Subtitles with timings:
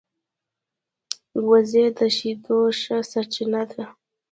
[1.47, 3.83] وزې د شیدو ښه سرچینه ده